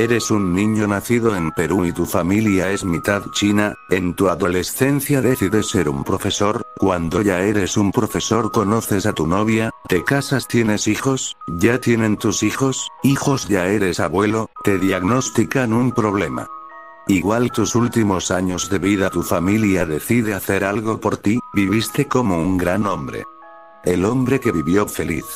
[0.00, 5.20] Eres un niño nacido en Perú y tu familia es mitad china, en tu adolescencia
[5.20, 10.48] decides ser un profesor, cuando ya eres un profesor conoces a tu novia, te casas
[10.48, 16.48] tienes hijos, ya tienen tus hijos, hijos ya eres abuelo, te diagnostican un problema.
[17.06, 22.38] Igual tus últimos años de vida tu familia decide hacer algo por ti, viviste como
[22.38, 23.24] un gran hombre.
[23.84, 25.26] El hombre que vivió feliz.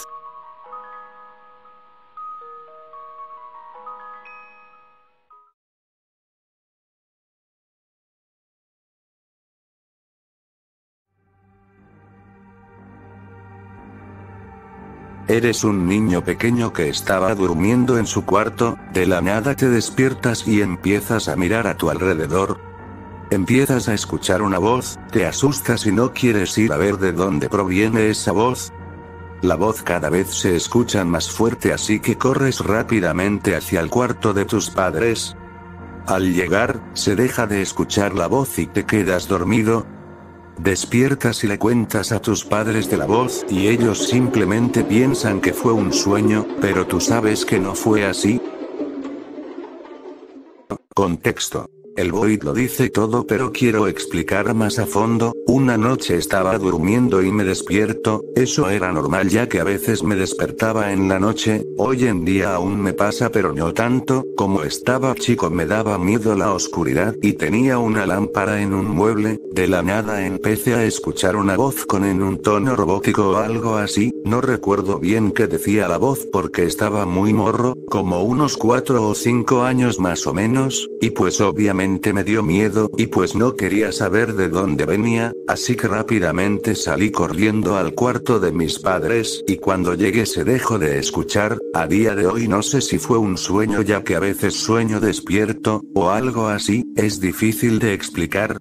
[15.27, 20.47] Eres un niño pequeño que estaba durmiendo en su cuarto, de la nada te despiertas
[20.47, 22.61] y empiezas a mirar a tu alrededor.
[23.31, 27.49] Empiezas a escuchar una voz, te asustas y no quieres ir a ver de dónde
[27.49, 28.71] proviene esa voz.
[29.41, 34.35] La voz cada vez se escucha más fuerte así que corres rápidamente hacia el cuarto
[34.35, 35.37] de tus padres.
[36.07, 39.87] Al llegar, se deja de escuchar la voz y te quedas dormido,
[40.59, 45.53] Despiertas y le cuentas a tus padres de la voz y ellos simplemente piensan que
[45.53, 48.41] fue un sueño, pero tú sabes que no fue así.
[50.95, 51.69] Contexto.
[51.97, 57.23] El Void lo dice todo pero quiero explicar más a fondo, una noche estaba durmiendo
[57.23, 61.65] y me despierto, eso era normal ya que a veces me despertaba en la noche,
[61.79, 66.35] hoy en día aún me pasa pero no tanto, como estaba chico me daba miedo
[66.35, 71.37] la oscuridad y tenía una lámpara en un mueble, de la nada empecé a escuchar
[71.37, 75.89] una voz con en un tono robótico o algo así, no recuerdo bien qué decía
[75.89, 80.89] la voz porque estaba muy morro, como unos 4 o 5 años más o menos,
[81.01, 85.77] y pues obviamente me dio miedo, y pues no quería saber de dónde venía, así
[85.77, 90.99] que rápidamente salí corriendo al cuarto de mis padres, y cuando llegué se dejó de
[90.99, 94.55] escuchar, a día de hoy no sé si fue un sueño ya que a veces
[94.55, 98.57] sueño despierto, o algo así, es difícil de explicar,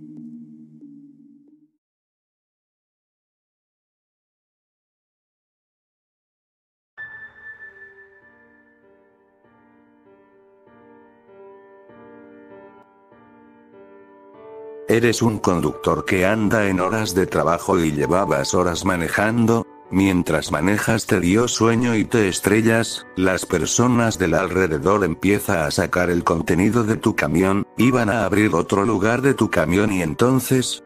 [14.90, 21.06] Eres un conductor que anda en horas de trabajo y llevabas horas manejando, Mientras manejas
[21.06, 26.84] te dio sueño y te estrellas, las personas del alrededor empiezan a sacar el contenido
[26.84, 30.84] de tu camión, iban a abrir otro lugar de tu camión y entonces,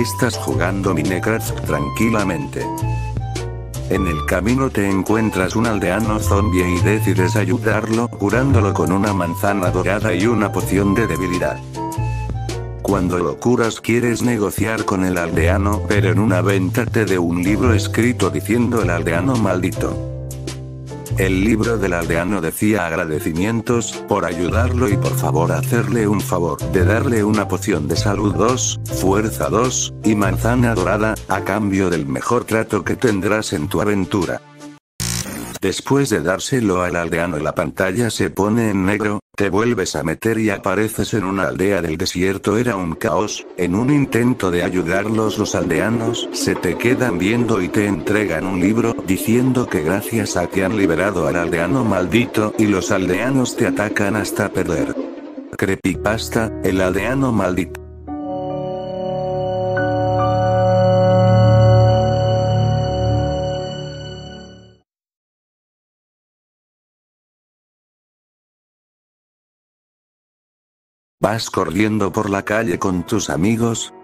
[0.00, 2.66] Estás jugando Minecraft tranquilamente.
[3.90, 9.70] En el camino te encuentras un aldeano zombie y decides ayudarlo curándolo con una manzana
[9.70, 11.58] dorada y una poción de debilidad.
[12.80, 17.42] Cuando lo curas quieres negociar con el aldeano pero en una venta te de un
[17.42, 20.19] libro escrito diciendo el aldeano maldito.
[21.18, 26.84] El libro del aldeano decía agradecimientos, por ayudarlo y por favor hacerle un favor de
[26.84, 32.44] darle una poción de salud 2, fuerza 2, y manzana dorada, a cambio del mejor
[32.44, 34.40] trato que tendrás en tu aventura.
[35.60, 40.38] Después de dárselo al aldeano la pantalla se pone en negro, te vuelves a meter
[40.38, 45.36] y apareces en una aldea del desierto era un caos, en un intento de ayudarlos
[45.36, 50.46] los aldeanos se te quedan viendo y te entregan un libro diciendo que gracias a
[50.46, 54.96] que han liberado al aldeano maldito y los aldeanos te atacan hasta perder.
[55.58, 57.79] Creepypasta, el aldeano maldito.
[71.30, 73.94] Corriendo por la calle con tus amigos.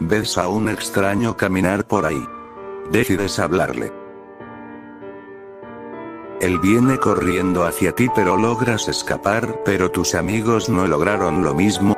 [0.00, 2.22] Ves a un extraño caminar por ahí.
[2.90, 3.92] Decides hablarle.
[6.40, 11.95] Él viene corriendo hacia ti pero logras escapar, pero tus amigos no lograron lo mismo,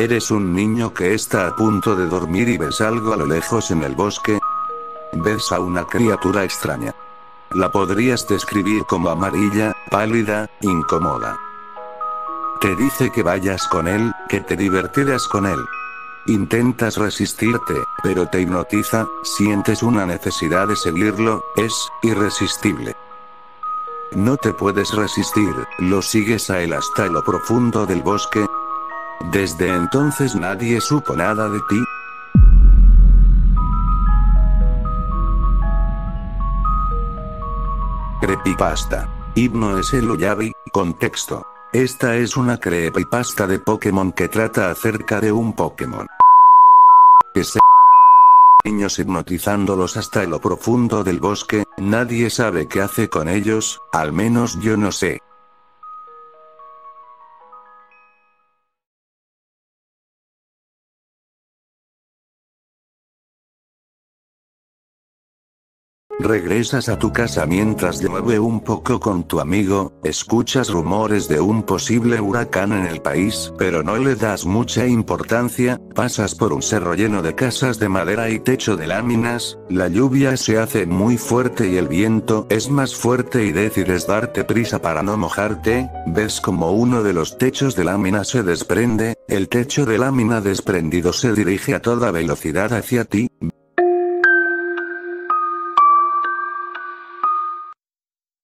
[0.00, 3.70] Eres un niño que está a punto de dormir y ves algo a lo lejos
[3.70, 4.38] en el bosque.
[5.12, 6.94] Ves a una criatura extraña.
[7.50, 11.38] La podrías describir como amarilla, pálida, incómoda.
[12.62, 15.60] Te dice que vayas con él, que te divertirás con él.
[16.28, 22.96] Intentas resistirte, pero te hipnotiza, sientes una necesidad de seguirlo, es irresistible.
[24.12, 28.46] No te puedes resistir, lo sigues a él hasta lo profundo del bosque.
[29.32, 31.84] Desde entonces nadie supo nada de ti.
[38.20, 39.08] Creepypasta.
[39.34, 41.46] Himno es el Uyabi, contexto.
[41.72, 46.06] Esta es una creepypasta de Pokémon que trata acerca de un Pokémon.
[47.32, 47.60] Que se
[48.64, 54.58] niños hipnotizándolos hasta lo profundo del bosque, nadie sabe qué hace con ellos, al menos
[54.60, 55.22] yo no sé.
[66.22, 71.62] Regresas a tu casa mientras llueve un poco con tu amigo, escuchas rumores de un
[71.62, 76.94] posible huracán en el país, pero no le das mucha importancia, pasas por un cerro
[76.94, 81.70] lleno de casas de madera y techo de láminas, la lluvia se hace muy fuerte
[81.70, 86.72] y el viento es más fuerte y decides darte prisa para no mojarte, ves como
[86.72, 91.74] uno de los techos de lámina se desprende, el techo de lámina desprendido se dirige
[91.74, 93.30] a toda velocidad hacia ti,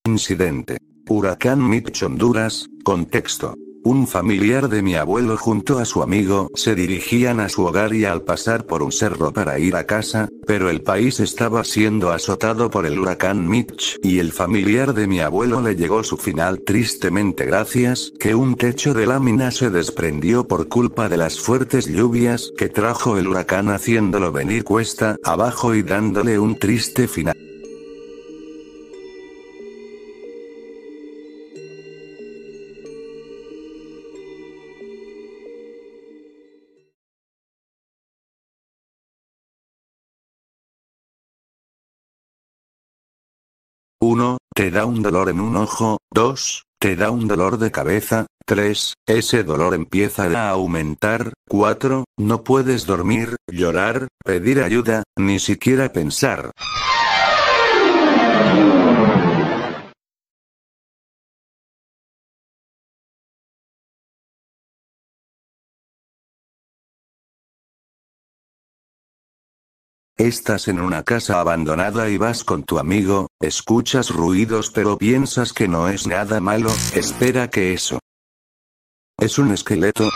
[0.07, 0.79] Incidente.
[1.09, 3.55] Huracán Mitch Honduras, contexto.
[3.83, 8.05] Un familiar de mi abuelo junto a su amigo se dirigían a su hogar y
[8.05, 12.71] al pasar por un cerro para ir a casa, pero el país estaba siendo azotado
[12.71, 17.45] por el huracán Mitch y el familiar de mi abuelo le llegó su final tristemente
[17.45, 22.69] gracias que un techo de lámina se desprendió por culpa de las fuertes lluvias que
[22.69, 27.46] trajo el huracán haciéndolo venir cuesta abajo y dándole un triste final.
[44.17, 44.39] 1.
[44.55, 45.99] Te da un dolor en un ojo.
[46.15, 46.65] 2.
[46.81, 48.25] Te da un dolor de cabeza.
[48.47, 48.95] 3.
[49.07, 51.35] Ese dolor empieza a aumentar.
[51.49, 52.05] 4.
[52.17, 56.51] No puedes dormir, llorar, pedir ayuda, ni siquiera pensar.
[70.19, 75.69] Estás en una casa abandonada y vas con tu amigo, escuchas ruidos pero piensas que
[75.69, 77.99] no es nada malo, espera que eso.
[79.21, 80.09] Es un esqueleto.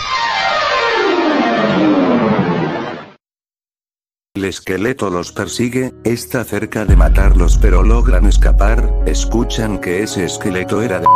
[4.35, 10.81] El esqueleto los persigue, está cerca de matarlos pero logran escapar, escuchan que ese esqueleto
[10.81, 11.06] era de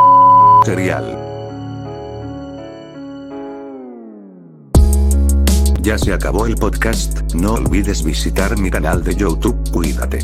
[0.67, 1.34] serial.
[5.85, 10.21] Ya se acabó el podcast, no olvides visitar mi canal de YouTube, cuídate.